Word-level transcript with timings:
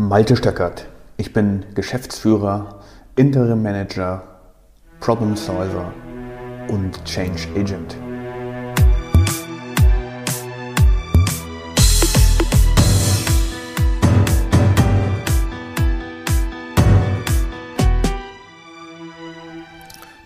Malte 0.00 0.36
Stöckert. 0.36 0.86
Ich 1.16 1.32
bin 1.32 1.64
Geschäftsführer, 1.74 2.84
Interim 3.16 3.64
Manager, 3.64 4.22
Problem 5.00 5.34
Solver 5.34 5.92
und 6.68 7.04
Change 7.04 7.48
Agent. 7.56 7.96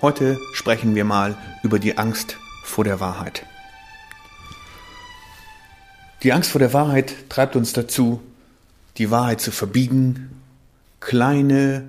Heute 0.02 0.38
sprechen 0.52 0.94
wir 0.94 1.06
mal 1.06 1.34
über 1.62 1.78
die 1.78 1.96
Angst 1.96 2.36
vor 2.62 2.84
der 2.84 3.00
Wahrheit. 3.00 3.46
Die 6.22 6.34
Angst 6.34 6.50
vor 6.50 6.58
der 6.58 6.74
Wahrheit 6.74 7.30
treibt 7.30 7.56
uns 7.56 7.72
dazu, 7.72 8.20
die 8.98 9.10
Wahrheit 9.10 9.40
zu 9.40 9.50
verbiegen, 9.50 10.30
kleine 11.00 11.88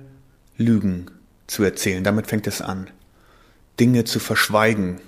Lügen 0.56 1.10
zu 1.46 1.62
erzählen. 1.62 2.04
Damit 2.04 2.26
fängt 2.26 2.46
es 2.46 2.60
an. 2.60 2.88
Dinge 3.78 4.04
zu 4.04 4.20
verschweigen, 4.20 5.00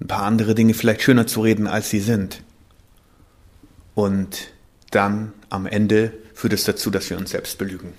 ein 0.00 0.06
paar 0.06 0.22
andere 0.22 0.54
Dinge 0.54 0.74
vielleicht 0.74 1.02
schöner 1.02 1.26
zu 1.26 1.42
reden, 1.42 1.66
als 1.66 1.90
sie 1.90 2.00
sind. 2.00 2.42
Und 3.94 4.48
dann 4.90 5.32
am 5.48 5.66
Ende 5.66 6.12
führt 6.34 6.52
es 6.52 6.64
dazu, 6.64 6.90
dass 6.90 7.08
wir 7.10 7.16
uns 7.16 7.30
selbst 7.30 7.58
belügen. 7.58 7.92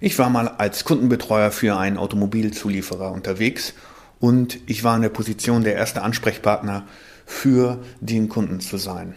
Ich 0.00 0.18
war 0.18 0.30
mal 0.30 0.48
als 0.48 0.84
Kundenbetreuer 0.84 1.50
für 1.50 1.76
einen 1.76 1.96
Automobilzulieferer 1.96 3.10
unterwegs 3.10 3.74
und 4.20 4.58
ich 4.66 4.84
war 4.84 4.94
in 4.96 5.02
der 5.02 5.08
Position, 5.08 5.64
der 5.64 5.74
erste 5.74 6.02
Ansprechpartner 6.02 6.86
für 7.26 7.82
den 8.00 8.28
Kunden 8.28 8.60
zu 8.60 8.76
sein. 8.76 9.14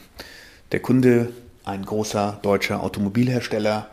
Der 0.71 0.79
Kunde 0.79 1.29
ein 1.71 1.85
großer 1.85 2.39
deutscher 2.41 2.83
Automobilhersteller 2.83 3.87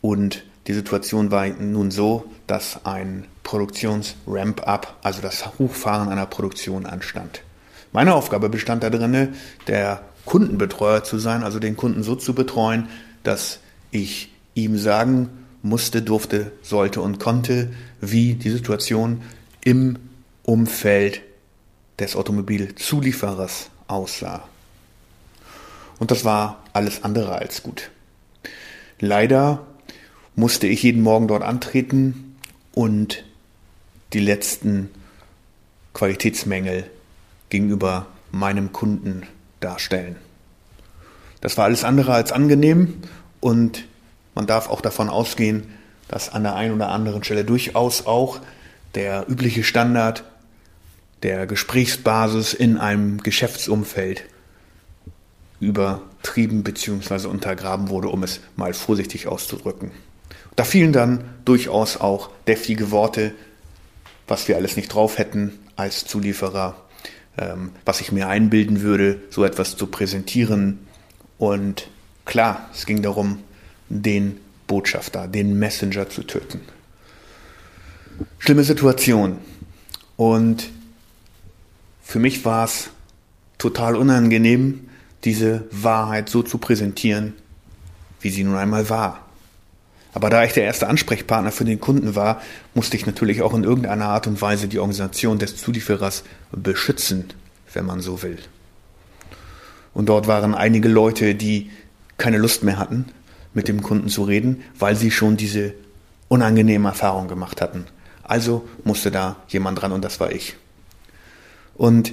und 0.00 0.44
die 0.66 0.72
Situation 0.72 1.30
war 1.30 1.46
nun 1.46 1.90
so, 1.90 2.24
dass 2.46 2.86
ein 2.86 3.26
Produktions-Ramp-up, 3.42 4.96
also 5.02 5.20
das 5.20 5.58
Hochfahren 5.58 6.08
einer 6.08 6.26
Produktion 6.26 6.86
anstand. 6.86 7.42
Meine 7.92 8.14
Aufgabe 8.14 8.48
bestand 8.48 8.82
darin, 8.82 9.34
der 9.66 10.02
Kundenbetreuer 10.24 11.04
zu 11.04 11.18
sein, 11.18 11.42
also 11.42 11.58
den 11.58 11.76
Kunden 11.76 12.02
so 12.02 12.16
zu 12.16 12.34
betreuen, 12.34 12.88
dass 13.22 13.60
ich 13.90 14.32
ihm 14.54 14.78
sagen 14.78 15.28
musste, 15.62 16.02
durfte, 16.02 16.52
sollte 16.62 17.00
und 17.02 17.20
konnte, 17.20 17.70
wie 18.00 18.34
die 18.34 18.50
Situation 18.50 19.22
im 19.62 19.98
Umfeld 20.44 21.20
des 21.98 22.16
Automobilzulieferers 22.16 23.70
aussah. 23.86 24.48
Und 25.98 26.10
das 26.10 26.24
war 26.24 26.62
alles 26.72 27.04
andere 27.04 27.36
als 27.36 27.62
gut. 27.62 27.90
Leider 28.98 29.66
musste 30.36 30.66
ich 30.66 30.82
jeden 30.82 31.02
Morgen 31.02 31.28
dort 31.28 31.42
antreten 31.42 32.36
und 32.72 33.24
die 34.12 34.20
letzten 34.20 34.90
Qualitätsmängel 35.92 36.90
gegenüber 37.48 38.06
meinem 38.30 38.72
Kunden 38.72 39.26
darstellen. 39.60 40.16
Das 41.40 41.56
war 41.56 41.66
alles 41.66 41.84
andere 41.84 42.14
als 42.14 42.32
angenehm 42.32 43.02
und 43.40 43.84
man 44.34 44.46
darf 44.46 44.68
auch 44.68 44.80
davon 44.80 45.08
ausgehen, 45.08 45.64
dass 46.08 46.28
an 46.28 46.42
der 46.42 46.56
einen 46.56 46.74
oder 46.74 46.88
anderen 46.88 47.22
Stelle 47.22 47.44
durchaus 47.44 48.06
auch 48.06 48.40
der 48.94 49.28
übliche 49.28 49.62
Standard 49.62 50.24
der 51.22 51.46
Gesprächsbasis 51.46 52.52
in 52.52 52.76
einem 52.76 53.22
Geschäftsumfeld 53.22 54.24
übertrieben 55.64 56.62
bzw. 56.62 57.26
untergraben 57.26 57.88
wurde, 57.88 58.08
um 58.08 58.22
es 58.22 58.40
mal 58.56 58.74
vorsichtig 58.74 59.26
auszudrücken. 59.26 59.90
Da 60.56 60.64
fielen 60.64 60.92
dann 60.92 61.24
durchaus 61.44 61.96
auch 61.96 62.30
deftige 62.46 62.90
Worte, 62.90 63.32
was 64.28 64.48
wir 64.48 64.56
alles 64.56 64.76
nicht 64.76 64.92
drauf 64.92 65.18
hätten 65.18 65.58
als 65.76 66.04
Zulieferer, 66.04 66.76
ähm, 67.36 67.70
was 67.84 68.00
ich 68.00 68.12
mir 68.12 68.28
einbilden 68.28 68.80
würde, 68.80 69.20
so 69.30 69.44
etwas 69.44 69.76
zu 69.76 69.88
präsentieren. 69.88 70.86
Und 71.38 71.88
klar, 72.24 72.70
es 72.72 72.86
ging 72.86 73.02
darum, 73.02 73.40
den 73.88 74.38
Botschafter, 74.66 75.26
den 75.28 75.58
Messenger 75.58 76.08
zu 76.08 76.22
töten. 76.22 76.60
Schlimme 78.38 78.64
Situation. 78.64 79.38
Und 80.16 80.70
für 82.02 82.18
mich 82.20 82.44
war 82.44 82.64
es 82.64 82.90
total 83.58 83.96
unangenehm, 83.96 84.88
diese 85.24 85.64
Wahrheit 85.70 86.28
so 86.28 86.42
zu 86.42 86.58
präsentieren, 86.58 87.34
wie 88.20 88.30
sie 88.30 88.44
nun 88.44 88.56
einmal 88.56 88.88
war. 88.90 89.20
Aber 90.12 90.30
da 90.30 90.44
ich 90.44 90.52
der 90.52 90.64
erste 90.64 90.86
Ansprechpartner 90.86 91.50
für 91.50 91.64
den 91.64 91.80
Kunden 91.80 92.14
war, 92.14 92.40
musste 92.72 92.96
ich 92.96 93.04
natürlich 93.04 93.42
auch 93.42 93.52
in 93.52 93.64
irgendeiner 93.64 94.06
Art 94.06 94.28
und 94.28 94.40
Weise 94.40 94.68
die 94.68 94.78
Organisation 94.78 95.38
des 95.38 95.56
Zulieferers 95.56 96.22
beschützen, 96.52 97.24
wenn 97.72 97.84
man 97.84 98.00
so 98.00 98.22
will. 98.22 98.38
Und 99.92 100.08
dort 100.08 100.28
waren 100.28 100.54
einige 100.54 100.88
Leute, 100.88 101.34
die 101.34 101.70
keine 102.16 102.38
Lust 102.38 102.62
mehr 102.62 102.78
hatten, 102.78 103.06
mit 103.54 103.66
dem 103.66 103.82
Kunden 103.82 104.08
zu 104.08 104.22
reden, 104.22 104.62
weil 104.78 104.94
sie 104.94 105.10
schon 105.10 105.36
diese 105.36 105.74
unangenehme 106.28 106.88
Erfahrung 106.88 107.26
gemacht 107.26 107.60
hatten. 107.60 107.86
Also 108.22 108.68
musste 108.84 109.10
da 109.10 109.36
jemand 109.48 109.80
dran 109.80 109.92
und 109.92 110.04
das 110.04 110.20
war 110.20 110.32
ich. 110.32 110.56
Und 111.74 112.12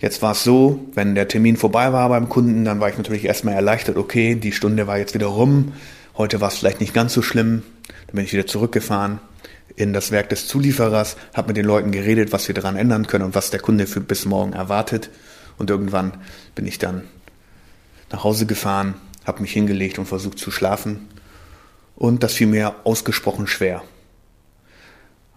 Jetzt 0.00 0.22
war 0.22 0.32
es 0.32 0.42
so, 0.42 0.86
wenn 0.94 1.14
der 1.14 1.28
Termin 1.28 1.58
vorbei 1.58 1.92
war 1.92 2.08
beim 2.08 2.30
Kunden, 2.30 2.64
dann 2.64 2.80
war 2.80 2.88
ich 2.88 2.96
natürlich 2.96 3.26
erstmal 3.26 3.54
erleichtert, 3.54 3.98
okay, 3.98 4.34
die 4.34 4.52
Stunde 4.52 4.86
war 4.86 4.96
jetzt 4.96 5.12
wieder 5.12 5.26
rum, 5.26 5.74
heute 6.16 6.40
war 6.40 6.48
es 6.48 6.58
vielleicht 6.58 6.80
nicht 6.80 6.94
ganz 6.94 7.12
so 7.12 7.20
schlimm, 7.20 7.62
dann 8.06 8.16
bin 8.16 8.24
ich 8.24 8.32
wieder 8.32 8.46
zurückgefahren 8.46 9.20
in 9.76 9.92
das 9.92 10.10
Werk 10.10 10.30
des 10.30 10.46
Zulieferers, 10.46 11.16
habe 11.34 11.48
mit 11.48 11.56
den 11.56 11.66
Leuten 11.66 11.92
geredet, 11.92 12.32
was 12.32 12.48
wir 12.48 12.54
daran 12.54 12.76
ändern 12.76 13.06
können 13.06 13.24
und 13.24 13.34
was 13.34 13.50
der 13.50 13.60
Kunde 13.60 13.86
für 13.86 14.00
bis 14.00 14.24
morgen 14.24 14.52
erwartet. 14.52 15.10
Und 15.58 15.70
irgendwann 15.70 16.12
bin 16.54 16.66
ich 16.66 16.78
dann 16.78 17.02
nach 18.10 18.24
Hause 18.24 18.46
gefahren, 18.46 18.94
habe 19.26 19.42
mich 19.42 19.52
hingelegt 19.52 19.98
und 19.98 20.06
versucht 20.06 20.38
zu 20.38 20.50
schlafen. 20.50 21.08
Und 21.94 22.22
das 22.22 22.34
fiel 22.34 22.46
mir 22.46 22.74
ausgesprochen 22.84 23.46
schwer. 23.46 23.82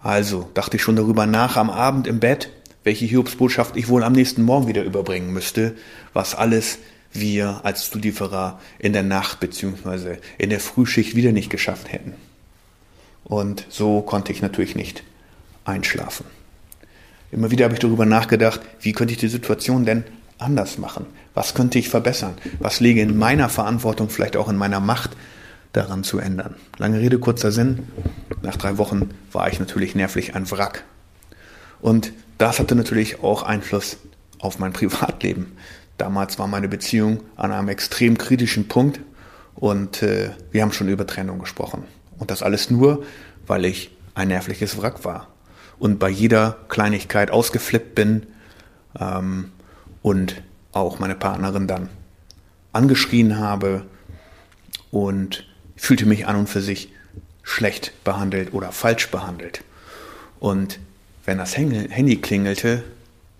Also 0.02 0.50
dachte 0.54 0.76
ich 0.76 0.82
schon 0.82 0.96
darüber 0.96 1.26
nach 1.26 1.56
am 1.56 1.70
Abend 1.70 2.06
im 2.06 2.20
Bett, 2.20 2.50
welche 2.84 3.06
Hiobsbotschaft 3.06 3.76
ich 3.76 3.88
wohl 3.88 4.04
am 4.04 4.12
nächsten 4.12 4.42
Morgen 4.42 4.68
wieder 4.68 4.84
überbringen 4.84 5.32
müsste, 5.32 5.74
was 6.12 6.34
alles 6.34 6.78
wir 7.12 7.60
als 7.64 7.90
Zulieferer 7.90 8.60
in 8.78 8.92
der 8.92 9.02
Nacht 9.02 9.40
bzw. 9.40 10.18
in 10.38 10.50
der 10.50 10.60
Frühschicht 10.60 11.16
wieder 11.16 11.32
nicht 11.32 11.50
geschafft 11.50 11.90
hätten. 11.92 12.14
Und 13.24 13.66
so 13.70 14.02
konnte 14.02 14.32
ich 14.32 14.42
natürlich 14.42 14.76
nicht 14.76 15.02
einschlafen. 15.64 16.26
Immer 17.32 17.50
wieder 17.50 17.64
habe 17.64 17.74
ich 17.74 17.80
darüber 17.80 18.04
nachgedacht, 18.04 18.60
wie 18.80 18.92
könnte 18.92 19.14
ich 19.14 19.18
die 19.18 19.28
Situation 19.28 19.86
denn 19.86 20.04
anders 20.38 20.78
machen? 20.78 21.06
Was 21.32 21.54
könnte 21.54 21.78
ich 21.78 21.88
verbessern? 21.88 22.34
Was 22.60 22.80
liege 22.80 23.00
in 23.00 23.16
meiner 23.16 23.48
Verantwortung, 23.48 24.10
vielleicht 24.10 24.36
auch 24.36 24.48
in 24.48 24.56
meiner 24.56 24.80
Macht, 24.80 25.16
daran 25.72 26.04
zu 26.04 26.18
ändern? 26.18 26.54
Lange 26.78 27.00
Rede, 27.00 27.18
kurzer 27.18 27.50
Sinn. 27.50 27.88
Nach 28.42 28.56
drei 28.56 28.76
Wochen 28.78 29.10
war 29.32 29.48
ich 29.48 29.58
natürlich 29.58 29.94
nervlich 29.94 30.34
ein 30.34 30.48
Wrack. 30.50 30.84
Und 31.84 32.14
das 32.38 32.60
hatte 32.60 32.74
natürlich 32.74 33.22
auch 33.22 33.42
Einfluss 33.42 33.98
auf 34.38 34.58
mein 34.58 34.72
Privatleben. 34.72 35.54
Damals 35.98 36.38
war 36.38 36.46
meine 36.46 36.66
Beziehung 36.66 37.20
an 37.36 37.52
einem 37.52 37.68
extrem 37.68 38.16
kritischen 38.16 38.68
Punkt 38.68 39.00
und 39.54 40.02
äh, 40.02 40.30
wir 40.50 40.62
haben 40.62 40.72
schon 40.72 40.88
über 40.88 41.06
Trennung 41.06 41.40
gesprochen. 41.40 41.84
Und 42.18 42.30
das 42.30 42.42
alles 42.42 42.70
nur, 42.70 43.04
weil 43.46 43.66
ich 43.66 43.94
ein 44.14 44.28
nervliches 44.28 44.80
Wrack 44.80 45.04
war 45.04 45.28
und 45.78 45.98
bei 45.98 46.08
jeder 46.08 46.56
Kleinigkeit 46.70 47.30
ausgeflippt 47.30 47.94
bin 47.94 48.28
ähm, 48.98 49.52
und 50.00 50.40
auch 50.72 51.00
meine 51.00 51.14
Partnerin 51.14 51.68
dann 51.68 51.90
angeschrien 52.72 53.38
habe 53.38 53.84
und 54.90 55.46
fühlte 55.76 56.06
mich 56.06 56.26
an 56.26 56.36
und 56.36 56.48
für 56.48 56.62
sich 56.62 56.88
schlecht 57.42 57.92
behandelt 58.04 58.54
oder 58.54 58.72
falsch 58.72 59.10
behandelt. 59.10 59.62
Und 60.40 60.78
wenn 61.24 61.38
das 61.38 61.56
Handy 61.56 62.16
klingelte, 62.16 62.82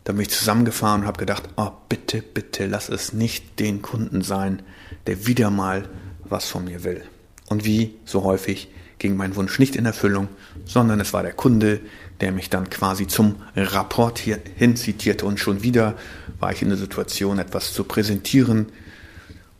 dann 0.05 0.17
bin 0.17 0.23
ich 0.23 0.31
zusammengefahren 0.31 1.03
und 1.03 1.07
habe 1.07 1.19
gedacht, 1.19 1.45
oh 1.57 1.71
bitte, 1.89 2.23
bitte, 2.23 2.67
lass 2.67 2.89
es 2.89 3.13
nicht 3.13 3.59
den 3.59 3.83
Kunden 3.83 4.23
sein, 4.23 4.63
der 5.07 5.27
wieder 5.27 5.51
mal 5.51 5.89
was 6.25 6.47
von 6.47 6.65
mir 6.65 6.85
will. 6.85 7.03
Und 7.49 7.65
wie 7.65 7.95
so 8.05 8.23
häufig 8.25 8.69
ging 8.99 9.17
mein 9.17 9.37
Wunsch 9.37 9.59
nicht 9.59 9.77
in 9.77 9.87
Erfüllung, 9.87 10.29
sondern 10.65 11.01
es 11.01 11.13
war 11.13 11.23
der 11.23 11.33
Kunde, 11.33 11.81
der 12.21 12.33
mich 12.33 12.49
dann 12.49 12.71
quasi 12.71 13.07
zum 13.07 13.37
Rapport 13.57 14.19
hier 14.19 14.41
hin 14.57 14.77
zitierte 14.77 15.27
und 15.27 15.41
schon 15.41 15.63
wieder 15.63 15.95
war 16.39 16.53
ich 16.53 16.63
in 16.63 16.69
der 16.69 16.79
Situation, 16.79 17.39
etwas 17.39 17.73
zu 17.73 17.85
präsentieren 17.85 18.67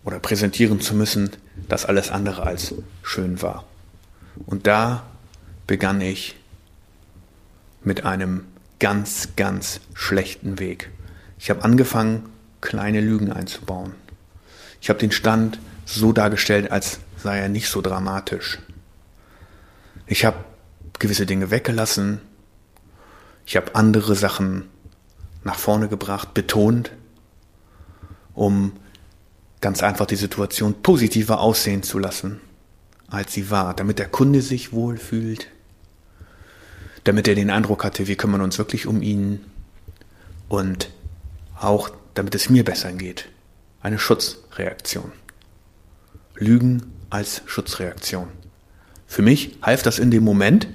oder 0.05 0.19
präsentieren 0.19 0.81
zu 0.81 0.95
müssen, 0.95 1.31
das 1.69 1.85
alles 1.85 2.11
andere 2.11 2.45
als 2.45 2.75
schön 3.03 3.43
war. 3.43 3.65
Und 4.47 4.67
da 4.67 5.05
begann 5.67 6.01
ich 6.01 6.37
mit 7.85 8.05
einem 8.05 8.45
ganz, 8.81 9.31
ganz 9.37 9.81
schlechten 9.95 10.59
Weg. 10.59 10.91
Ich 11.39 11.51
habe 11.51 11.63
angefangen, 11.63 12.29
kleine 12.61 13.01
Lügen 13.01 13.33
einzubauen. 13.33 13.95
Ich 14.81 14.89
habe 14.89 14.99
den 14.99 15.13
Stand 15.13 15.59
so 15.85 16.13
dargestellt, 16.13 16.71
als 16.71 17.01
sei 17.17 17.41
ja 17.41 17.49
nicht 17.49 17.69
so 17.69 17.81
dramatisch. 17.81 18.59
Ich 20.07 20.25
habe 20.25 20.45
gewisse 20.99 21.27
Dinge 21.27 21.51
weggelassen. 21.51 22.21
Ich 23.47 23.57
habe 23.57 23.75
andere 23.75 24.15
Sachen 24.15 24.69
nach 25.43 25.57
vorne 25.59 25.89
gebracht, 25.89 26.35
betont, 26.35 26.93
um 28.35 28.73
ganz 29.61 29.83
einfach 29.83 30.07
die 30.07 30.17
Situation 30.17 30.83
positiver 30.83 31.41
aussehen 31.41 31.83
zu 31.83 31.99
lassen, 31.99 32.41
als 33.09 33.33
sie 33.33 33.51
war, 33.51 33.75
damit 33.75 33.99
der 33.99 34.09
Kunde 34.09 34.43
sich 34.43 34.73
wohlfühlt, 34.73 35.49
damit 37.05 37.29
er 37.29 37.35
den 37.35 37.51
Eindruck 37.51 37.85
hatte, 37.85 38.07
wir 38.07 38.17
kümmern 38.17 38.41
uns 38.41 38.59
wirklich 38.59 38.87
um 38.87 39.03
ihn 39.03 39.41
und 40.49 40.91
auch 41.61 41.91
damit 42.15 42.35
es 42.35 42.51
mir 42.51 42.65
besser 42.65 42.93
geht. 42.93 43.29
Eine 43.83 43.99
Schutzreaktion. 43.99 45.13
Lügen 46.37 46.83
als 47.11 47.43
Schutzreaktion. 47.47 48.29
Für 49.07 49.23
mich 49.23 49.59
half 49.63 49.83
das 49.83 49.99
in 49.99 50.11
dem 50.11 50.25
Moment 50.25 50.67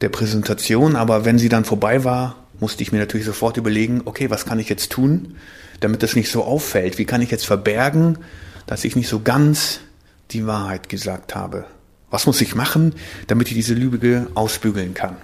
der 0.00 0.08
Präsentation, 0.08 0.96
aber 0.96 1.24
wenn 1.24 1.38
sie 1.38 1.48
dann 1.48 1.64
vorbei 1.64 2.04
war, 2.04 2.36
musste 2.60 2.82
ich 2.82 2.92
mir 2.92 2.98
natürlich 2.98 3.26
sofort 3.26 3.56
überlegen, 3.56 4.02
okay, 4.04 4.30
was 4.30 4.44
kann 4.44 4.58
ich 4.58 4.68
jetzt 4.68 4.90
tun, 4.90 5.36
damit 5.80 6.02
das 6.02 6.16
nicht 6.16 6.30
so 6.30 6.44
auffällt? 6.44 6.98
Wie 6.98 7.04
kann 7.04 7.22
ich 7.22 7.30
jetzt 7.30 7.46
verbergen, 7.46 8.18
dass 8.66 8.84
ich 8.84 8.96
nicht 8.96 9.08
so 9.08 9.20
ganz 9.20 9.80
die 10.32 10.46
Wahrheit 10.46 10.88
gesagt 10.88 11.34
habe? 11.34 11.66
Was 12.10 12.26
muss 12.26 12.40
ich 12.40 12.54
machen, 12.54 12.94
damit 13.26 13.48
ich 13.48 13.54
diese 13.54 13.74
Lüge 13.74 14.28
ausbügeln 14.34 14.94
kann? 14.94 15.16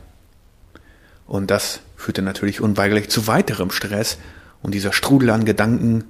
Und 1.27 1.51
das 1.51 1.81
führte 1.97 2.23
natürlich 2.23 2.61
unweigerlich 2.61 3.09
zu 3.09 3.27
weiterem 3.27 3.71
Stress 3.71 4.19
und 4.63 4.75
dieser 4.75 4.93
Strudel 4.93 5.31
an 5.31 5.45
Gedanken, 5.45 6.05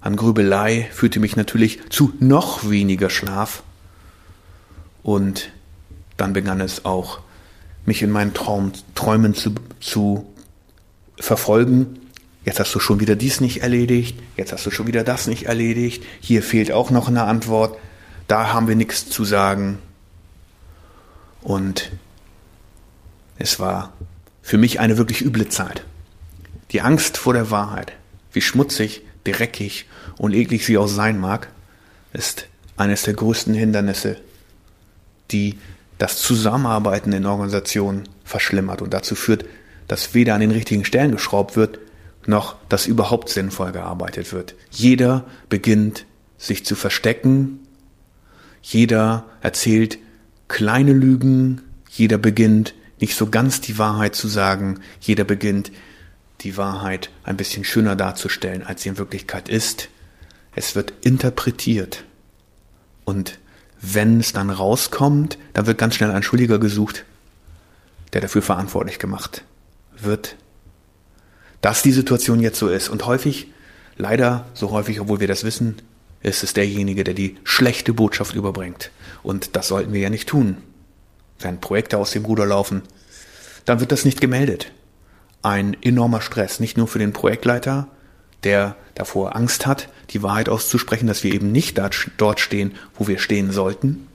an 0.00 0.14
Grübelei 0.14 0.88
führte 0.92 1.18
mich 1.18 1.34
natürlich 1.36 1.80
zu 1.90 2.12
noch 2.20 2.70
weniger 2.70 3.10
Schlaf 3.10 3.64
und 5.02 5.50
dann 6.16 6.32
begann 6.32 6.60
es 6.60 6.84
auch, 6.84 7.20
mich 7.84 8.02
in 8.02 8.10
meinen 8.10 8.34
Traum, 8.34 8.72
Träumen 8.94 9.34
zu, 9.34 9.54
zu 9.80 10.32
verfolgen. 11.18 11.98
Jetzt 12.44 12.60
hast 12.60 12.74
du 12.74 12.80
schon 12.80 13.00
wieder 13.00 13.16
dies 13.16 13.40
nicht 13.40 13.62
erledigt, 13.62 14.18
jetzt 14.36 14.52
hast 14.52 14.66
du 14.66 14.70
schon 14.70 14.86
wieder 14.86 15.04
das 15.04 15.26
nicht 15.26 15.44
erledigt, 15.44 16.04
hier 16.20 16.42
fehlt 16.42 16.70
auch 16.70 16.90
noch 16.90 17.08
eine 17.08 17.24
Antwort, 17.24 17.76
da 18.26 18.52
haben 18.52 18.68
wir 18.68 18.76
nichts 18.76 19.08
zu 19.08 19.24
sagen. 19.24 19.78
Und 21.42 21.90
es 23.38 23.60
war 23.60 23.92
für 24.42 24.58
mich 24.58 24.80
eine 24.80 24.98
wirklich 24.98 25.22
üble 25.22 25.48
Zeit. 25.48 25.84
Die 26.72 26.80
Angst 26.80 27.16
vor 27.16 27.34
der 27.34 27.50
Wahrheit, 27.50 27.92
wie 28.32 28.40
schmutzig, 28.40 29.02
dreckig 29.24 29.86
und 30.16 30.34
eklig 30.34 30.64
sie 30.64 30.78
auch 30.78 30.88
sein 30.88 31.18
mag, 31.20 31.48
ist 32.12 32.48
eines 32.76 33.02
der 33.02 33.14
größten 33.14 33.54
Hindernisse 33.54 34.16
die 35.30 35.58
das 35.98 36.18
Zusammenarbeiten 36.18 37.12
in 37.12 37.26
Organisationen 37.26 38.08
verschlimmert 38.24 38.82
und 38.82 38.92
dazu 38.92 39.14
führt, 39.14 39.44
dass 39.88 40.14
weder 40.14 40.34
an 40.34 40.40
den 40.40 40.50
richtigen 40.50 40.84
Stellen 40.84 41.12
geschraubt 41.12 41.56
wird, 41.56 41.78
noch 42.26 42.56
dass 42.68 42.86
überhaupt 42.86 43.28
sinnvoll 43.28 43.72
gearbeitet 43.72 44.32
wird. 44.32 44.54
Jeder 44.70 45.24
beginnt 45.48 46.06
sich 46.38 46.66
zu 46.66 46.74
verstecken, 46.74 47.60
jeder 48.68 49.24
erzählt 49.42 49.98
kleine 50.48 50.92
Lügen, 50.92 51.62
jeder 51.88 52.18
beginnt 52.18 52.74
nicht 53.00 53.14
so 53.14 53.28
ganz 53.28 53.60
die 53.60 53.78
Wahrheit 53.78 54.16
zu 54.16 54.26
sagen, 54.26 54.80
jeder 55.00 55.22
beginnt 55.22 55.70
die 56.40 56.56
Wahrheit 56.56 57.10
ein 57.22 57.36
bisschen 57.36 57.62
schöner 57.62 57.94
darzustellen, 57.94 58.64
als 58.64 58.82
sie 58.82 58.88
in 58.88 58.98
Wirklichkeit 58.98 59.48
ist. 59.48 59.88
Es 60.56 60.74
wird 60.74 60.92
interpretiert 61.02 62.02
und 63.04 63.38
wenn 63.80 64.18
es 64.18 64.32
dann 64.32 64.50
rauskommt, 64.50 65.38
dann 65.52 65.66
wird 65.66 65.78
ganz 65.78 65.94
schnell 65.94 66.10
ein 66.10 66.24
Schuldiger 66.24 66.58
gesucht, 66.58 67.04
der 68.14 68.20
dafür 68.20 68.42
verantwortlich 68.42 68.98
gemacht 68.98 69.44
wird. 69.96 70.34
Dass 71.60 71.82
die 71.82 71.92
Situation 71.92 72.40
jetzt 72.40 72.58
so 72.58 72.68
ist 72.68 72.88
und 72.88 73.06
häufig, 73.06 73.46
leider 73.96 74.48
so 74.54 74.72
häufig, 74.72 75.00
obwohl 75.00 75.20
wir 75.20 75.28
das 75.28 75.44
wissen, 75.44 75.76
ist 76.22 76.42
es 76.42 76.54
derjenige, 76.54 77.04
der 77.04 77.14
die 77.14 77.36
schlechte 77.44 77.92
Botschaft 77.92 78.34
überbringt. 78.34 78.90
Und 79.22 79.56
das 79.56 79.68
sollten 79.68 79.92
wir 79.92 80.00
ja 80.00 80.10
nicht 80.10 80.28
tun. 80.28 80.56
Wenn 81.38 81.60
Projekte 81.60 81.98
aus 81.98 82.12
dem 82.12 82.24
Ruder 82.24 82.46
laufen, 82.46 82.82
dann 83.64 83.80
wird 83.80 83.92
das 83.92 84.04
nicht 84.04 84.20
gemeldet. 84.20 84.72
Ein 85.42 85.76
enormer 85.82 86.20
Stress, 86.20 86.60
nicht 86.60 86.76
nur 86.76 86.88
für 86.88 86.98
den 86.98 87.12
Projektleiter, 87.12 87.88
der 88.44 88.76
davor 88.94 89.36
Angst 89.36 89.66
hat, 89.66 89.88
die 90.10 90.22
Wahrheit 90.22 90.48
auszusprechen, 90.48 91.06
dass 91.06 91.24
wir 91.24 91.34
eben 91.34 91.52
nicht 91.52 91.78
dort 92.16 92.40
stehen, 92.40 92.74
wo 92.94 93.06
wir 93.06 93.18
stehen 93.18 93.52
sollten. 93.52 94.06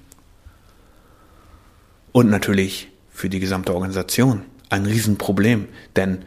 Und 2.12 2.30
natürlich 2.30 2.90
für 3.12 3.30
die 3.30 3.40
gesamte 3.40 3.74
Organisation 3.74 4.44
ein 4.70 4.86
Riesenproblem, 4.86 5.68
denn 5.96 6.24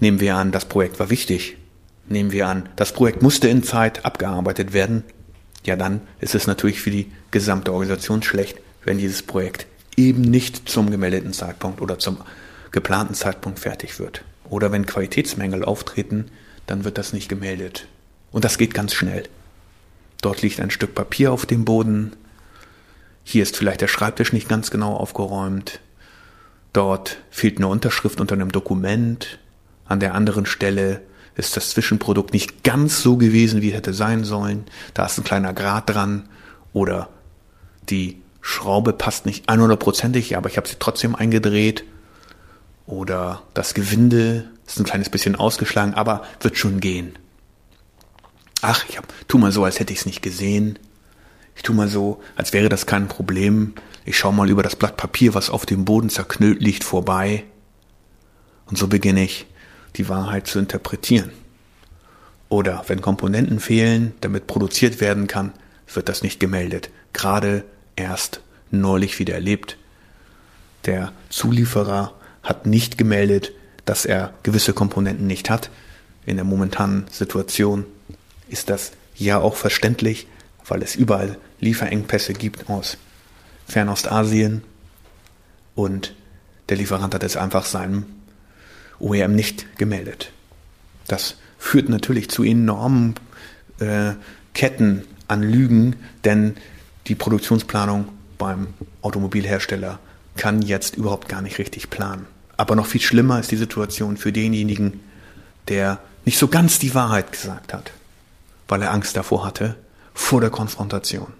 nehmen 0.00 0.20
wir 0.20 0.36
an, 0.36 0.52
das 0.52 0.64
Projekt 0.66 0.98
war 0.98 1.10
wichtig, 1.10 1.56
nehmen 2.10 2.32
wir 2.32 2.48
an, 2.48 2.68
das 2.76 2.92
Projekt 2.92 3.22
musste 3.22 3.48
in 3.48 3.62
Zeit 3.62 4.04
abgearbeitet 4.04 4.72
werden, 4.72 5.04
ja 5.64 5.76
dann 5.76 6.00
ist 6.20 6.34
es 6.34 6.46
natürlich 6.46 6.80
für 6.80 6.90
die 6.90 7.10
gesamte 7.30 7.72
Organisation 7.72 8.22
schlecht, 8.22 8.58
wenn 8.84 8.98
dieses 8.98 9.22
Projekt 9.22 9.66
eben 9.96 10.22
nicht 10.22 10.68
zum 10.68 10.90
gemeldeten 10.90 11.32
Zeitpunkt 11.32 11.80
oder 11.80 11.98
zum 11.98 12.18
geplanten 12.72 13.14
Zeitpunkt 13.14 13.58
fertig 13.58 13.98
wird. 13.98 14.22
Oder 14.48 14.72
wenn 14.72 14.86
Qualitätsmängel 14.86 15.64
auftreten, 15.64 16.26
dann 16.66 16.84
wird 16.84 16.98
das 16.98 17.12
nicht 17.12 17.28
gemeldet. 17.28 17.86
Und 18.32 18.44
das 18.44 18.58
geht 18.58 18.74
ganz 18.74 18.94
schnell. 18.94 19.24
Dort 20.22 20.42
liegt 20.42 20.60
ein 20.60 20.70
Stück 20.70 20.94
Papier 20.94 21.32
auf 21.32 21.46
dem 21.46 21.64
Boden. 21.64 22.12
Hier 23.24 23.42
ist 23.42 23.56
vielleicht 23.56 23.80
der 23.80 23.88
Schreibtisch 23.88 24.32
nicht 24.32 24.48
ganz 24.48 24.70
genau 24.70 24.94
aufgeräumt. 24.94 25.80
Dort 26.72 27.18
fehlt 27.30 27.58
eine 27.58 27.68
Unterschrift 27.68 28.20
unter 28.20 28.34
einem 28.34 28.52
Dokument. 28.52 29.38
An 29.86 30.00
der 30.00 30.14
anderen 30.14 30.46
Stelle 30.46 31.02
ist 31.40 31.56
das 31.56 31.70
Zwischenprodukt 31.70 32.32
nicht 32.32 32.62
ganz 32.62 33.02
so 33.02 33.16
gewesen, 33.16 33.62
wie 33.62 33.70
es 33.70 33.74
hätte 33.74 33.94
sein 33.94 34.24
sollen. 34.24 34.64
Da 34.94 35.06
ist 35.06 35.18
ein 35.18 35.24
kleiner 35.24 35.52
Grat 35.52 35.90
dran. 35.90 36.28
Oder 36.72 37.08
die 37.88 38.20
Schraube 38.40 38.92
passt 38.92 39.26
nicht 39.26 39.48
100%ig, 39.48 40.36
aber 40.36 40.48
ich 40.48 40.56
habe 40.56 40.68
sie 40.68 40.76
trotzdem 40.78 41.14
eingedreht. 41.16 41.84
Oder 42.86 43.42
das 43.54 43.74
Gewinde 43.74 44.48
ist 44.66 44.78
ein 44.78 44.84
kleines 44.84 45.08
bisschen 45.08 45.34
ausgeschlagen, 45.34 45.94
aber 45.94 46.22
wird 46.40 46.56
schon 46.56 46.80
gehen. 46.80 47.18
Ach, 48.62 48.84
ich 48.88 48.98
hab, 48.98 49.06
tu 49.26 49.38
mal 49.38 49.52
so, 49.52 49.64
als 49.64 49.80
hätte 49.80 49.92
ich 49.92 50.00
es 50.00 50.06
nicht 50.06 50.22
gesehen. 50.22 50.78
Ich 51.56 51.62
tu 51.62 51.72
mal 51.72 51.88
so, 51.88 52.22
als 52.36 52.52
wäre 52.52 52.68
das 52.68 52.86
kein 52.86 53.08
Problem. 53.08 53.74
Ich 54.04 54.18
schau 54.18 54.32
mal 54.32 54.50
über 54.50 54.62
das 54.62 54.76
Blatt 54.76 54.96
Papier, 54.96 55.34
was 55.34 55.50
auf 55.50 55.66
dem 55.66 55.84
Boden 55.84 56.10
zerknüllt 56.10 56.60
liegt, 56.60 56.84
vorbei. 56.84 57.44
Und 58.66 58.78
so 58.78 58.86
beginne 58.86 59.24
ich, 59.24 59.46
die 59.96 60.08
Wahrheit 60.08 60.46
zu 60.46 60.58
interpretieren. 60.58 61.32
Oder 62.50 62.84
wenn 62.88 63.00
Komponenten 63.00 63.60
fehlen, 63.60 64.12
damit 64.20 64.48
produziert 64.48 65.00
werden 65.00 65.28
kann, 65.28 65.52
wird 65.94 66.08
das 66.08 66.22
nicht 66.22 66.40
gemeldet. 66.40 66.90
Gerade 67.12 67.64
erst 67.96 68.40
neulich 68.70 69.18
wieder 69.18 69.34
erlebt. 69.34 69.78
Der 70.84 71.12
Zulieferer 71.30 72.12
hat 72.42 72.66
nicht 72.66 72.98
gemeldet, 72.98 73.52
dass 73.84 74.04
er 74.04 74.34
gewisse 74.42 74.72
Komponenten 74.72 75.26
nicht 75.26 75.48
hat. 75.48 75.70
In 76.26 76.36
der 76.36 76.44
momentanen 76.44 77.06
Situation 77.10 77.86
ist 78.48 78.68
das 78.68 78.92
ja 79.14 79.38
auch 79.38 79.54
verständlich, 79.54 80.26
weil 80.66 80.82
es 80.82 80.96
überall 80.96 81.38
Lieferengpässe 81.60 82.32
gibt 82.32 82.68
aus 82.68 82.96
Fernostasien 83.68 84.64
und 85.76 86.14
der 86.68 86.78
Lieferant 86.78 87.14
hat 87.14 87.22
es 87.22 87.36
einfach 87.36 87.64
seinem 87.64 88.06
OEM 88.98 89.36
nicht 89.36 89.78
gemeldet. 89.78 90.32
Das 91.06 91.36
führt 91.60 91.88
natürlich 91.90 92.30
zu 92.30 92.42
enormen 92.42 93.14
äh, 93.78 94.14
Ketten 94.54 95.04
an 95.28 95.42
Lügen, 95.42 95.94
denn 96.24 96.56
die 97.06 97.14
Produktionsplanung 97.14 98.08
beim 98.38 98.68
Automobilhersteller 99.02 100.00
kann 100.36 100.62
jetzt 100.62 100.96
überhaupt 100.96 101.28
gar 101.28 101.42
nicht 101.42 101.58
richtig 101.58 101.90
planen. 101.90 102.26
Aber 102.56 102.74
noch 102.74 102.86
viel 102.86 103.00
schlimmer 103.00 103.38
ist 103.38 103.50
die 103.50 103.56
Situation 103.56 104.16
für 104.16 104.32
denjenigen, 104.32 105.00
der 105.68 106.00
nicht 106.24 106.38
so 106.38 106.48
ganz 106.48 106.78
die 106.78 106.94
Wahrheit 106.94 107.30
gesagt 107.30 107.74
hat, 107.74 107.92
weil 108.66 108.82
er 108.82 108.92
Angst 108.92 109.16
davor 109.16 109.44
hatte, 109.44 109.76
vor 110.14 110.40
der 110.40 110.50
Konfrontation. 110.50 111.32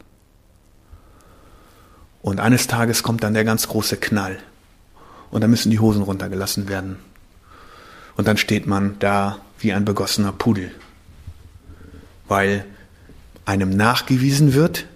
Und 2.23 2.41
eines 2.41 2.67
Tages 2.67 3.03
kommt 3.03 3.25
dann 3.25 3.35
der 3.35 3.45
ganz 3.45 3.67
große 3.69 3.97
Knall. 3.97 4.39
Und 5.31 5.41
dann 5.41 5.51
müssen 5.51 5.71
die 5.71 5.79
Hosen 5.79 6.03
runtergelassen 6.03 6.69
werden. 6.69 6.99
Und 8.17 8.29
dann 8.29 8.37
steht 8.37 8.67
man 8.67 8.97
da 8.99 9.39
wie 9.61 9.73
ein 9.73 9.85
begossener 9.85 10.33
Pudel. 10.33 10.73
Weil 12.29 12.65
einem 13.45 13.71
nachgewiesen 13.71 14.55
wird, 14.55 14.87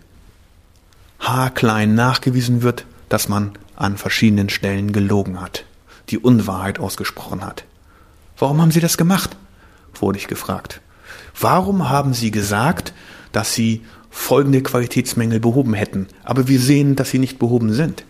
haarklein 1.20 1.94
nachgewiesen 1.94 2.62
wird, 2.62 2.86
dass 3.08 3.28
man 3.28 3.52
an 3.76 3.96
verschiedenen 3.96 4.48
Stellen 4.48 4.92
gelogen 4.92 5.40
hat 5.40 5.64
die 6.10 6.18
Unwahrheit 6.18 6.78
ausgesprochen 6.78 7.44
hat. 7.44 7.64
Warum 8.38 8.60
haben 8.60 8.70
Sie 8.70 8.80
das 8.80 8.96
gemacht? 8.96 9.36
wurde 10.00 10.18
ich 10.18 10.26
gefragt. 10.26 10.80
Warum 11.40 11.88
haben 11.88 12.14
Sie 12.14 12.32
gesagt, 12.32 12.92
dass 13.30 13.54
Sie 13.54 13.84
folgende 14.10 14.60
Qualitätsmängel 14.60 15.38
behoben 15.38 15.72
hätten, 15.72 16.08
aber 16.24 16.48
wir 16.48 16.60
sehen, 16.60 16.94
dass 16.94 17.10
sie 17.10 17.18
nicht 17.18 17.40
behoben 17.40 17.72
sind. 17.72 18.04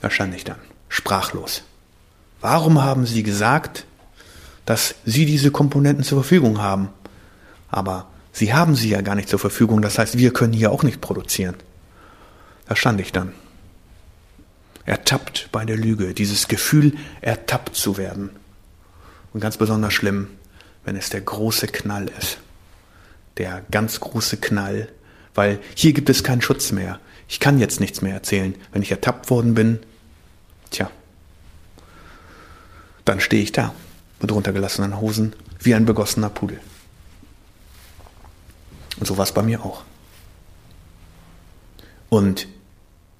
Da 0.00 0.08
stand 0.08 0.34
ich 0.34 0.44
dann, 0.44 0.58
sprachlos. 0.88 1.62
Warum 2.40 2.82
haben 2.82 3.06
Sie 3.06 3.24
gesagt, 3.24 3.86
dass 4.66 4.94
Sie 5.04 5.26
diese 5.26 5.50
Komponenten 5.50 6.04
zur 6.04 6.22
Verfügung 6.22 6.60
haben? 6.60 6.88
Aber 7.68 8.06
Sie 8.32 8.54
haben 8.54 8.74
sie 8.74 8.88
ja 8.88 9.02
gar 9.02 9.14
nicht 9.14 9.28
zur 9.28 9.38
Verfügung, 9.38 9.82
das 9.82 9.98
heißt, 9.98 10.16
wir 10.16 10.32
können 10.32 10.54
hier 10.54 10.72
auch 10.72 10.82
nicht 10.82 11.00
produzieren. 11.00 11.54
Da 12.66 12.74
stand 12.74 13.00
ich 13.00 13.12
dann. 13.12 13.34
Ertappt 14.86 15.50
bei 15.52 15.64
der 15.64 15.76
Lüge, 15.76 16.14
dieses 16.14 16.48
Gefühl, 16.48 16.96
ertappt 17.20 17.76
zu 17.76 17.98
werden. 17.98 18.30
Und 19.32 19.40
ganz 19.40 19.58
besonders 19.58 19.92
schlimm, 19.92 20.28
wenn 20.84 20.96
es 20.96 21.10
der 21.10 21.20
große 21.20 21.68
Knall 21.68 22.10
ist. 22.18 22.38
Der 23.36 23.62
ganz 23.70 24.00
große 24.00 24.38
Knall, 24.38 24.88
weil 25.34 25.60
hier 25.74 25.92
gibt 25.92 26.08
es 26.08 26.24
keinen 26.24 26.42
Schutz 26.42 26.72
mehr. 26.72 26.98
Ich 27.28 27.38
kann 27.38 27.58
jetzt 27.58 27.80
nichts 27.80 28.02
mehr 28.02 28.14
erzählen. 28.14 28.54
Wenn 28.72 28.82
ich 28.82 28.90
ertappt 28.90 29.30
worden 29.30 29.54
bin, 29.54 29.78
tja, 30.70 30.90
dann 33.04 33.20
stehe 33.20 33.42
ich 33.42 33.52
da 33.52 33.74
mit 34.22 34.32
runtergelassenen 34.32 35.00
Hosen 35.00 35.34
wie 35.58 35.74
ein 35.74 35.84
begossener 35.84 36.30
Pudel. 36.30 36.60
Und 38.98 39.06
so 39.06 39.16
war 39.16 39.24
es 39.24 39.32
bei 39.32 39.42
mir 39.42 39.64
auch. 39.64 39.82
Und 42.08 42.46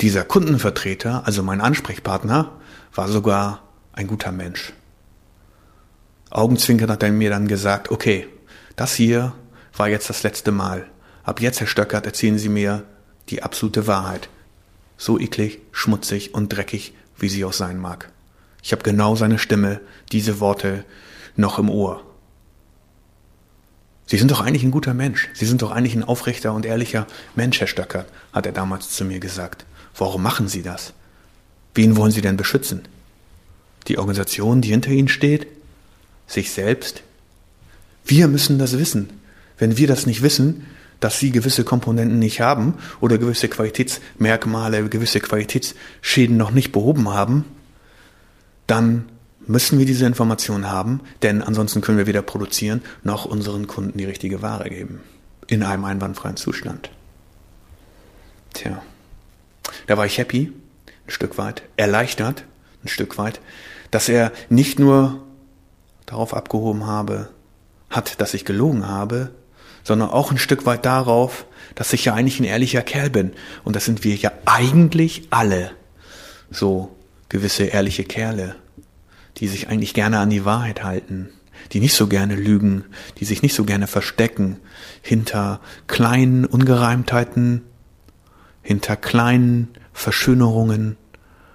dieser 0.01 0.25
Kundenvertreter, 0.25 1.27
also 1.27 1.43
mein 1.43 1.61
Ansprechpartner, 1.61 2.53
war 2.95 3.09
sogar 3.09 3.63
ein 3.93 4.07
guter 4.07 4.33
Mensch. 4.33 4.73
Augenzwinkern 6.31 6.91
hat 6.91 7.03
er 7.03 7.13
mir 7.13 7.31
dann 7.31 7.49
gesagt, 7.49 7.91
okay, 7.91 8.27
das 8.77 8.95
hier 8.95 9.35
war 9.77 9.89
jetzt 9.89 10.09
das 10.09 10.23
letzte 10.23 10.53
Mal. 10.53 10.87
Ab 11.25 11.41
jetzt, 11.41 11.61
Herr 11.61 11.67
Stöckert, 11.67 12.07
erzählen 12.07 12.39
Sie 12.39 12.49
mir 12.49 12.85
die 13.29 13.43
absolute 13.43 13.87
Wahrheit. 13.87 14.29
So 14.97 15.19
eklig, 15.19 15.61
schmutzig 15.73 16.35
und 16.35 16.49
dreckig, 16.49 16.95
wie 17.17 17.29
sie 17.29 17.45
auch 17.45 17.53
sein 17.53 17.79
mag. 17.79 18.12
Ich 18.63 18.73
habe 18.73 18.83
genau 18.83 19.17
seine 19.17 19.39
Stimme, 19.39 19.81
diese 20.13 20.41
Worte 20.41 20.85
noch 21.37 21.59
im 21.59 21.69
Ohr. 21.69 22.03
Sie 24.07 24.19
sind 24.19 24.31
doch 24.31 24.41
eigentlich 24.41 24.63
ein 24.63 24.71
guter 24.71 24.95
Mensch. 24.95 25.29
Sie 25.35 25.47
sind 25.47 25.63
doch 25.63 25.71
eigentlich 25.71 25.95
ein 25.95 26.05
aufrechter 26.05 26.53
und 26.53 26.67
ehrlicher 26.67 27.07
Mensch, 27.35 27.61
Herr 27.61 27.67
Stöckert, 27.67 28.07
hat 28.33 28.47
er 28.47 28.53
damals 28.53 28.91
zu 28.91 29.05
mir 29.05 29.21
gesagt. 29.21 29.65
Warum 29.97 30.23
machen 30.23 30.49
Sie 30.49 30.63
das? 30.63 30.93
Wen 31.75 31.97
wollen 31.97 32.13
Sie 32.13 32.21
denn 32.21 32.37
beschützen? 32.37 32.83
Die 33.89 33.99
Organisation, 33.99 34.61
die 34.61 34.71
hinter 34.71 34.91
Ihnen 34.91 35.09
steht? 35.09 35.47
Sich 36.27 36.53
selbst? 36.53 37.03
Wir 38.05 38.29
müssen 38.29 38.59
das 38.59 38.79
wissen. 38.79 39.11
Wenn 39.59 39.77
wir 39.77 39.87
das 39.87 40.07
nicht 40.07 40.23
wissen, 40.23 40.67
dass 41.01 41.19
Sie 41.19 41.31
gewisse 41.31 41.65
Komponenten 41.65 42.19
nicht 42.19 42.41
haben 42.41 42.75
oder 43.01 43.19
gewisse 43.19 43.49
Qualitätsmerkmale, 43.49 44.89
gewisse 44.89 45.21
Qualitätsschäden 45.21 46.37
noch 46.37 46.53
nicht 46.53 46.71
behoben 46.71 47.09
haben, 47.09 47.45
dann 48.73 49.05
müssen 49.47 49.79
wir 49.79 49.85
diese 49.85 50.07
Informationen 50.07 50.71
haben, 50.71 51.03
denn 51.21 51.43
ansonsten 51.43 51.83
können 51.83 51.99
wir 51.99 52.07
weder 52.07 52.23
produzieren 52.23 52.81
noch 53.05 53.27
unseren 53.27 53.67
Kunden 53.67 53.99
die 53.99 54.07
richtige 54.07 54.41
Ware 54.41 54.71
geben. 54.71 55.03
In 55.47 55.63
einem 55.63 55.85
einwandfreien 55.85 56.39
Zustand. 56.39 56.89
Tja, 58.55 58.83
da 59.87 59.99
war 59.99 60.07
ich 60.07 60.17
happy, 60.17 60.55
ein 61.07 61.11
Stück 61.11 61.37
weit, 61.37 61.65
erleichtert, 61.77 62.47
ein 62.83 62.89
Stück 62.89 63.19
weit, 63.19 63.41
dass 63.91 64.09
er 64.09 64.33
nicht 64.49 64.79
nur 64.79 65.21
darauf 66.07 66.33
abgehoben 66.33 66.87
habe, 66.87 67.29
hat, 67.91 68.23
dass 68.23 68.33
ich 68.33 68.47
gelogen 68.47 68.89
habe, 68.89 69.33
sondern 69.85 70.09
auch 70.09 70.31
ein 70.31 70.39
Stück 70.39 70.65
weit 70.65 70.87
darauf, 70.87 71.45
dass 71.75 71.93
ich 71.93 72.07
ja 72.07 72.15
eigentlich 72.15 72.41
ein 72.41 72.45
ehrlicher 72.45 72.81
Kerl 72.81 73.11
bin. 73.11 73.35
Und 73.65 73.77
das 73.77 73.85
sind 73.85 74.03
wir 74.03 74.15
ja 74.15 74.33
eigentlich 74.47 75.27
alle. 75.29 75.73
So 76.51 76.97
gewisse 77.29 77.65
ehrliche 77.65 78.05
Kerle 78.05 78.57
die 79.43 79.49
sich 79.49 79.69
eigentlich 79.69 79.93
gerne 79.93 80.21
an 80.21 80.31
die 80.31 80.45
Wahrheit 80.45 80.85
halten, 80.85 81.29
die 81.73 81.81
nicht 81.81 81.97
so 81.97 82.07
gerne 82.07 82.37
lügen, 82.37 82.85
die 83.19 83.25
sich 83.25 83.43
nicht 83.43 83.57
so 83.57 83.65
gerne 83.65 83.89
verstecken 83.89 84.61
hinter 85.03 85.59
kleinen 85.89 86.45
Ungereimtheiten, 86.45 87.63
hinter 88.63 88.95
kleinen 88.95 89.67
Verschönerungen 89.93 90.97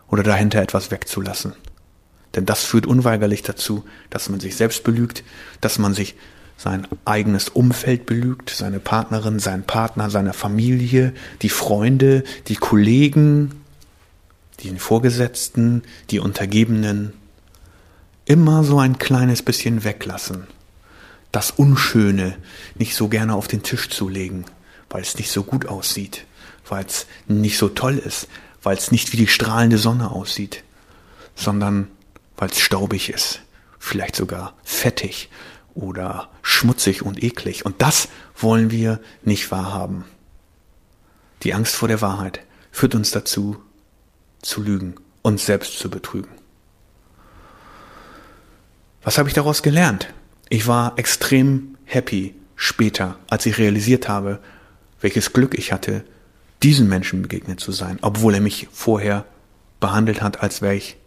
oder 0.10 0.22
dahinter 0.22 0.62
etwas 0.62 0.92
wegzulassen. 0.92 1.54
Denn 2.36 2.46
das 2.46 2.66
führt 2.66 2.86
unweigerlich 2.86 3.42
dazu, 3.42 3.86
dass 4.10 4.28
man 4.28 4.42
sich 4.42 4.58
selbst 4.58 4.84
belügt, 4.84 5.24
dass 5.62 5.80
man 5.80 5.94
sich 5.94 6.16
sein 6.58 6.90
eigenes 7.06 7.48
Umfeld 7.48 8.06
belügt, 8.06 8.50
seine 8.50 8.82
Partnerin, 8.82 9.40
seinen 9.40 9.64
Partner, 9.64 10.10
seine 10.10 10.34
Familie, 10.34 11.14
die 11.42 11.48
Freunde, 11.48 12.26
die 12.50 12.58
Kollegen, 12.58 13.62
die 14.60 14.78
Vorgesetzten, 14.78 15.84
die 16.10 16.20
Untergebenen, 16.20 17.14
immer 18.28 18.66
so 18.66 18.78
ein 18.78 19.00
kleines 19.00 19.42
bisschen 19.42 19.86
weglassen. 19.86 20.48
Das 21.32 21.52
Unschöne 21.52 22.38
nicht 22.76 22.96
so 22.96 23.08
gerne 23.08 23.34
auf 23.34 23.48
den 23.48 23.64
Tisch 23.64 23.90
zu 23.90 24.10
legen, 24.10 24.46
weil 24.90 25.02
es 25.02 25.18
nicht 25.18 25.32
so 25.32 25.44
gut 25.44 25.68
aussieht, 25.68 26.26
weil 26.68 26.86
es 26.86 27.08
nicht 27.28 27.58
so 27.58 27.70
toll 27.70 27.98
ist, 27.98 28.28
weil 28.64 28.76
es 28.78 28.92
nicht 28.92 29.14
wie 29.14 29.18
die 29.18 29.28
strahlende 29.28 29.78
Sonne 29.78 30.12
aussieht, 30.12 30.64
sondern 31.36 31.88
weil 32.36 32.50
es 32.50 32.60
staubig 32.60 33.10
ist, 33.10 33.42
vielleicht 33.80 34.18
sogar 34.18 34.54
fettig 34.64 35.30
oder 35.74 36.30
schmutzig 36.42 37.04
und 37.04 37.24
eklig. 37.24 37.66
Und 37.66 37.82
das 37.82 38.10
wollen 38.36 38.72
wir 38.72 39.00
nicht 39.24 39.52
wahrhaben. 39.52 40.04
Die 41.44 41.54
Angst 41.54 41.76
vor 41.76 41.88
der 41.88 42.02
Wahrheit 42.02 42.42
führt 42.72 42.94
uns 42.94 43.12
dazu, 43.12 43.58
zu 44.42 44.62
lügen, 44.62 44.96
uns 45.22 45.46
selbst 45.46 45.80
zu 45.80 45.90
betrügen. 45.90 46.37
Was 49.08 49.18
habe 49.18 49.30
ich 49.30 49.34
daraus 49.34 49.64
gelernt? 49.64 50.14
Ich 50.50 50.68
war 50.68 51.00
extrem 51.00 51.78
happy 51.86 52.36
später, 52.58 53.18
als 53.30 53.46
ich 53.46 53.58
realisiert 53.58 54.10
habe, 54.10 54.40
welches 55.00 55.32
Glück 55.32 55.58
ich 55.58 55.72
hatte, 55.72 56.04
diesem 56.62 56.90
Menschen 56.90 57.22
begegnet 57.22 57.62
zu 57.62 57.72
sein, 57.72 58.00
obwohl 58.02 58.34
er 58.34 58.42
mich 58.42 58.68
vorher 58.70 59.24
behandelt 59.80 60.22
hat, 60.22 60.44
als 60.44 60.62
wäre 60.62 60.76
ich, 60.76 60.98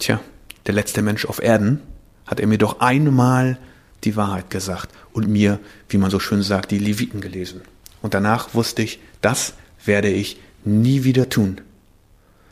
tja, 0.00 0.18
der 0.66 0.74
letzte 0.74 1.02
Mensch 1.02 1.24
auf 1.24 1.40
Erden, 1.40 1.80
hat 2.26 2.40
er 2.40 2.48
mir 2.48 2.58
doch 2.58 2.80
einmal 2.80 3.56
die 4.02 4.16
Wahrheit 4.16 4.50
gesagt 4.50 4.90
und 5.12 5.28
mir, 5.28 5.60
wie 5.88 5.98
man 5.98 6.10
so 6.10 6.18
schön 6.18 6.42
sagt, 6.42 6.72
die 6.72 6.80
Leviten 6.80 7.20
gelesen. 7.20 7.60
Und 8.00 8.14
danach 8.14 8.54
wusste 8.54 8.82
ich, 8.82 8.98
das 9.20 9.54
werde 9.84 10.08
ich 10.08 10.40
nie 10.64 11.04
wieder 11.04 11.28
tun. 11.28 11.60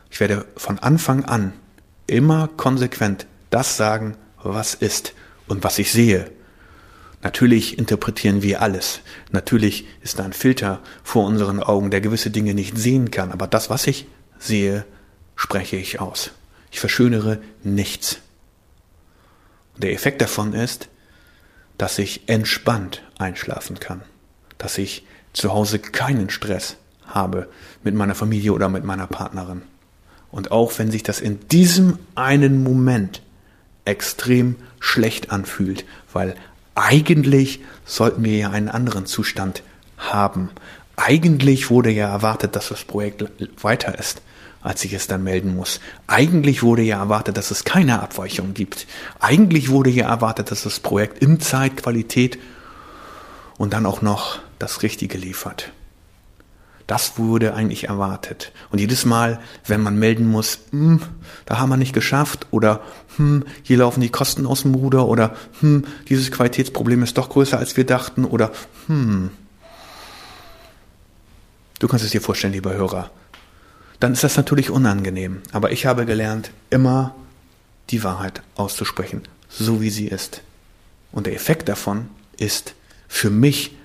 Ich 0.09 0.21
werde 0.21 0.45
von 0.55 0.79
Anfang 0.79 1.25
an 1.25 1.51
immer 2.07 2.47
konsequent 2.47 3.27
das 3.51 3.77
sagen, 3.77 4.17
was 4.41 4.73
ist 4.73 5.13
und 5.47 5.63
was 5.63 5.77
ich 5.77 5.91
sehe. 5.91 6.31
Natürlich 7.21 7.77
interpretieren 7.77 8.41
wir 8.41 8.61
alles. 8.61 9.01
Natürlich 9.31 9.85
ist 10.01 10.17
da 10.17 10.23
ein 10.23 10.33
Filter 10.33 10.79
vor 11.03 11.25
unseren 11.25 11.61
Augen, 11.61 11.91
der 11.91 12.01
gewisse 12.01 12.31
Dinge 12.31 12.55
nicht 12.55 12.77
sehen 12.77 13.11
kann. 13.11 13.31
Aber 13.31 13.45
das, 13.45 13.69
was 13.69 13.85
ich 13.85 14.07
sehe, 14.39 14.85
spreche 15.35 15.75
ich 15.75 15.99
aus. 15.99 16.31
Ich 16.71 16.79
verschönere 16.79 17.39
nichts. 17.63 18.17
Und 19.75 19.83
der 19.83 19.93
Effekt 19.93 20.21
davon 20.21 20.53
ist, 20.53 20.89
dass 21.77 21.99
ich 21.99 22.27
entspannt 22.27 23.03
einschlafen 23.19 23.79
kann. 23.79 24.01
Dass 24.57 24.77
ich 24.77 25.05
zu 25.33 25.53
Hause 25.53 25.79
keinen 25.79 26.29
Stress 26.29 26.77
habe 27.05 27.49
mit 27.83 27.93
meiner 27.93 28.15
Familie 28.15 28.53
oder 28.53 28.69
mit 28.69 28.83
meiner 28.83 29.07
Partnerin. 29.07 29.61
Und 30.31 30.51
auch 30.51 30.77
wenn 30.79 30.91
sich 30.91 31.03
das 31.03 31.19
in 31.19 31.47
diesem 31.49 31.99
einen 32.15 32.63
Moment 32.63 33.21
extrem 33.91 34.55
schlecht 34.79 35.31
anfühlt, 35.31 35.85
weil 36.11 36.35
eigentlich 36.73 37.59
sollten 37.85 38.23
wir 38.23 38.37
ja 38.37 38.49
einen 38.49 38.69
anderen 38.69 39.05
Zustand 39.05 39.61
haben. 39.97 40.49
Eigentlich 40.95 41.69
wurde 41.69 41.91
ja 41.91 42.09
erwartet, 42.09 42.55
dass 42.55 42.69
das 42.69 42.83
Projekt 42.83 43.23
weiter 43.61 43.97
ist, 43.99 44.21
als 44.61 44.83
ich 44.85 44.93
es 44.93 45.07
dann 45.07 45.23
melden 45.23 45.55
muss. 45.55 45.79
Eigentlich 46.07 46.63
wurde 46.63 46.81
ja 46.81 46.99
erwartet, 46.99 47.37
dass 47.37 47.51
es 47.51 47.63
keine 47.63 48.01
Abweichung 48.01 48.53
gibt. 48.53 48.87
Eigentlich 49.19 49.69
wurde 49.69 49.89
ja 49.89 50.07
erwartet, 50.07 50.51
dass 50.51 50.63
das 50.63 50.79
Projekt 50.79 51.19
in 51.19 51.39
Zeitqualität 51.39 52.39
und 53.57 53.73
dann 53.73 53.85
auch 53.85 54.01
noch 54.01 54.39
das 54.57 54.81
Richtige 54.83 55.17
liefert. 55.17 55.71
Das 56.91 57.17
wurde 57.17 57.53
eigentlich 57.53 57.85
erwartet. 57.85 58.51
Und 58.69 58.79
jedes 58.79 59.05
Mal, 59.05 59.39
wenn 59.65 59.79
man 59.79 59.97
melden 59.97 60.27
muss, 60.27 60.59
hm, 60.71 60.99
da 61.45 61.57
haben 61.57 61.69
wir 61.69 61.77
nicht 61.77 61.93
geschafft 61.93 62.47
oder 62.51 62.81
hm, 63.15 63.45
hier 63.63 63.77
laufen 63.77 64.01
die 64.01 64.09
Kosten 64.09 64.45
aus 64.45 64.63
dem 64.63 64.75
Ruder 64.75 65.07
oder 65.07 65.33
hm, 65.61 65.85
dieses 66.09 66.33
Qualitätsproblem 66.33 67.01
ist 67.01 67.17
doch 67.17 67.29
größer 67.29 67.57
als 67.57 67.77
wir 67.77 67.85
dachten 67.85 68.25
oder 68.25 68.51
hm. 68.87 69.29
Du 71.79 71.87
kannst 71.87 72.03
es 72.03 72.11
dir 72.11 72.19
vorstellen, 72.19 72.51
lieber 72.51 72.73
Hörer. 72.73 73.09
Dann 74.01 74.11
ist 74.11 74.25
das 74.25 74.35
natürlich 74.35 74.69
unangenehm. 74.69 75.43
Aber 75.53 75.71
ich 75.71 75.85
habe 75.85 76.05
gelernt, 76.05 76.51
immer 76.71 77.15
die 77.89 78.03
Wahrheit 78.03 78.41
auszusprechen, 78.55 79.21
so 79.47 79.79
wie 79.79 79.91
sie 79.91 80.09
ist. 80.09 80.41
Und 81.13 81.25
der 81.25 81.35
Effekt 81.35 81.69
davon 81.69 82.09
ist 82.35 82.73
für 83.07 83.29
mich 83.29 83.77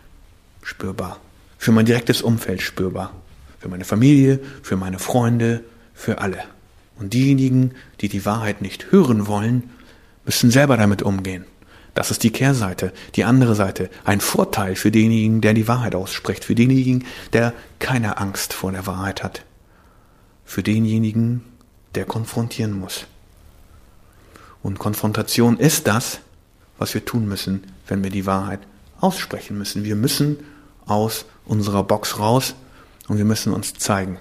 spürbar. 0.65 1.21
Für 1.59 1.73
mein 1.73 1.87
direktes 1.87 2.23
Umfeld 2.23 2.63
spürbar. 2.63 3.13
Für 3.59 3.69
meine 3.69 3.85
Familie, 3.85 4.41
für 4.63 4.77
meine 4.77 4.99
Freunde, 4.99 5.65
für 5.95 6.19
alle. 6.19 6.43
Und 6.99 7.13
diejenigen, 7.13 7.73
die 8.01 8.09
die 8.09 8.25
Wahrheit 8.25 8.63
nicht 8.63 8.91
hören 8.91 9.27
wollen, 9.27 9.71
müssen 10.25 10.51
selber 10.51 10.77
damit 10.77 11.03
umgehen. 11.03 11.45
Das 11.95 12.11
ist 12.11 12.23
die 12.23 12.31
Kehrseite, 12.31 12.93
die 13.15 13.25
andere 13.25 13.55
Seite. 13.55 13.89
Ein 14.05 14.21
Vorteil 14.21 14.77
für 14.77 14.91
denjenigen, 14.91 15.41
der 15.41 15.55
die 15.55 15.67
Wahrheit 15.67 15.95
ausspricht, 15.95 16.45
für 16.45 16.55
denjenigen, 16.55 17.07
der 17.33 17.55
keine 17.79 18.19
Angst 18.19 18.53
vor 18.53 18.71
der 18.71 18.87
Wahrheit 18.87 19.23
hat. 19.23 19.45
Für 20.45 20.63
denjenigen, 20.63 21.43
der 21.95 22.05
konfrontieren 22.05 22.79
muss. 22.79 23.07
Und 24.63 24.79
Konfrontation 24.79 25.59
ist 25.59 25.87
das, 25.87 26.21
was 26.77 26.93
wir 26.93 27.05
tun 27.05 27.27
müssen, 27.27 27.65
wenn 27.89 28.05
wir 28.05 28.11
die 28.11 28.27
Wahrheit 28.27 28.61
aussprechen 29.01 29.57
müssen. 29.57 29.85
Wir 29.85 29.97
müssen 29.97 30.39
aus 30.87 31.25
unserer 31.47 31.83
Box 31.83 32.19
raus 32.19 32.55
und 33.09 33.19
wir 33.19 33.25
müssen 33.25 33.53
uns 33.53 33.75
zeigen, 33.75 34.19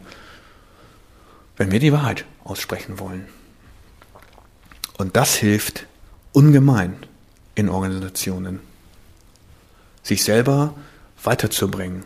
wenn 1.58 1.72
wir 1.72 1.80
die 1.80 1.92
Wahrheit 1.92 2.26
aussprechen 2.44 3.00
wollen. 3.00 3.26
Und 4.98 5.16
das 5.16 5.36
hilft 5.36 5.88
ungemein 6.32 6.96
in 7.56 7.70
Organisationen, 7.70 8.60
sich 10.04 10.24
selber 10.24 10.74
weiterzubringen, 11.24 12.04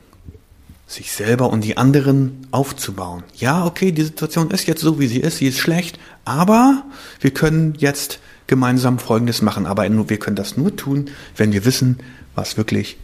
sich 0.87 1.11
selber 1.11 1.49
und 1.49 1.61
die 1.61 1.77
anderen 1.77 2.47
aufzubauen. 2.51 3.23
Ja, 3.35 3.65
okay, 3.65 3.91
die 3.91 4.03
Situation 4.03 4.49
ist 4.51 4.67
jetzt 4.67 4.81
so, 4.81 4.99
wie 4.99 5.07
sie 5.07 5.19
ist, 5.19 5.37
sie 5.37 5.47
ist 5.47 5.59
schlecht, 5.59 5.99
aber 6.25 6.83
wir 7.19 7.31
können 7.31 7.75
jetzt 7.77 8.19
gemeinsam 8.47 8.99
Folgendes 8.99 9.41
machen. 9.41 9.65
Aber 9.65 9.83
wir 9.83 10.19
können 10.19 10.35
das 10.35 10.57
nur 10.57 10.75
tun, 10.75 11.09
wenn 11.37 11.53
wir 11.53 11.63
wissen, 11.63 11.99
was 12.35 12.57
wirklich 12.57 12.97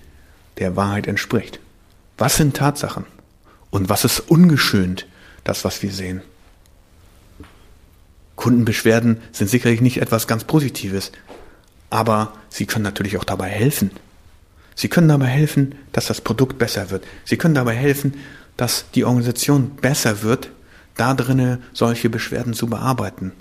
der 0.57 0.75
Wahrheit 0.75 1.07
entspricht. 1.07 1.59
Was 2.17 2.37
sind 2.37 2.55
Tatsachen? 2.55 3.05
Und 3.69 3.89
was 3.89 4.05
ist 4.05 4.19
ungeschönt, 4.19 5.05
das, 5.43 5.65
was 5.65 5.81
wir 5.83 5.91
sehen? 5.91 6.21
Kundenbeschwerden 8.35 9.21
sind 9.31 9.49
sicherlich 9.49 9.81
nicht 9.81 10.01
etwas 10.01 10.27
ganz 10.27 10.43
Positives, 10.43 11.11
aber 11.89 12.33
sie 12.49 12.65
können 12.65 12.83
natürlich 12.83 13.17
auch 13.17 13.23
dabei 13.23 13.49
helfen. 13.49 13.91
Sie 14.75 14.89
können 14.89 15.07
dabei 15.07 15.27
helfen, 15.27 15.75
dass 15.93 16.07
das 16.07 16.21
Produkt 16.21 16.57
besser 16.57 16.89
wird. 16.89 17.05
Sie 17.23 17.37
können 17.37 17.55
dabei 17.55 17.75
helfen, 17.75 18.15
dass 18.57 18.85
die 18.93 19.05
Organisation 19.05 19.71
besser 19.75 20.21
wird, 20.21 20.49
da 20.95 21.13
drinnen 21.13 21.63
solche 21.73 22.09
Beschwerden 22.09 22.53
zu 22.53 22.67
bearbeiten. 22.67 23.31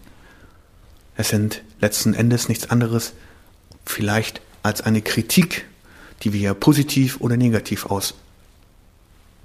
Es 1.16 1.28
sind 1.28 1.62
letzten 1.80 2.14
Endes 2.14 2.48
nichts 2.48 2.70
anderes 2.70 3.12
vielleicht 3.86 4.40
als 4.62 4.80
eine 4.80 5.02
Kritik, 5.02 5.66
die 6.22 6.32
wir 6.32 6.54
positiv 6.54 7.20
oder 7.20 7.36
negativ 7.36 7.86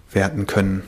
auswerten 0.10 0.48
können. 0.48 0.84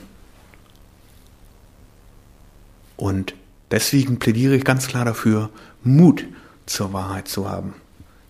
Und 2.96 3.34
deswegen 3.70 4.18
plädiere 4.18 4.56
ich 4.56 4.64
ganz 4.64 4.86
klar 4.86 5.04
dafür, 5.04 5.50
Mut 5.82 6.24
zur 6.66 6.92
Wahrheit 6.92 7.28
zu 7.28 7.48
haben. 7.48 7.74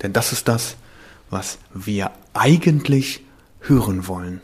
Denn 0.03 0.13
das 0.13 0.33
ist 0.33 0.49
das, 0.49 0.77
was 1.31 1.59
wir 1.73 2.11
eigentlich 2.35 3.25
hören 3.61 4.07
wollen. 4.07 4.41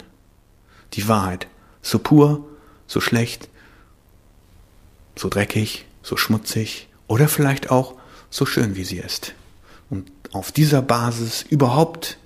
Die 0.94 1.06
Wahrheit. 1.08 1.46
So 1.82 1.98
pur, 1.98 2.46
so 2.86 3.00
schlecht, 3.00 3.48
so 5.16 5.28
dreckig, 5.28 5.86
so 6.02 6.16
schmutzig 6.16 6.88
oder 7.06 7.28
vielleicht 7.28 7.70
auch 7.70 7.94
so 8.30 8.46
schön, 8.46 8.74
wie 8.74 8.84
sie 8.84 8.98
ist. 8.98 9.34
Und 9.90 10.10
auf 10.32 10.52
dieser 10.52 10.82
Basis 10.82 11.42
überhaupt 11.42 12.18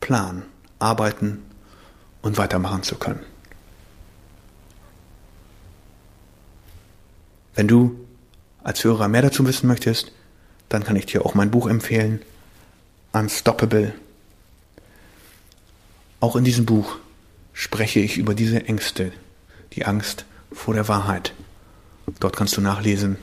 planen, 0.00 0.42
arbeiten 0.78 1.42
und 2.26 2.38
weitermachen 2.38 2.82
zu 2.82 2.96
können. 2.96 3.20
Wenn 7.54 7.68
du 7.68 7.98
als 8.62 8.84
Hörer 8.84 9.08
mehr 9.08 9.22
dazu 9.22 9.46
wissen 9.46 9.66
möchtest, 9.66 10.12
dann 10.68 10.84
kann 10.84 10.96
ich 10.96 11.06
dir 11.06 11.24
auch 11.24 11.34
mein 11.34 11.50
Buch 11.50 11.68
empfehlen, 11.68 12.20
Unstoppable. 13.12 13.94
Auch 16.20 16.36
in 16.36 16.44
diesem 16.44 16.66
Buch 16.66 16.98
spreche 17.54 18.00
ich 18.00 18.18
über 18.18 18.34
diese 18.34 18.66
Ängste, 18.66 19.12
die 19.72 19.86
Angst 19.86 20.26
vor 20.52 20.74
der 20.74 20.88
Wahrheit. 20.88 21.32
Dort 22.20 22.36
kannst 22.36 22.56
du 22.56 22.60
nachlesen, 22.60 23.16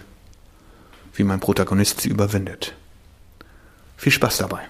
wie 1.14 1.24
mein 1.24 1.40
Protagonist 1.40 2.02
sie 2.02 2.10
überwindet. 2.10 2.74
Viel 3.98 4.12
Spaß 4.12 4.38
dabei. 4.38 4.68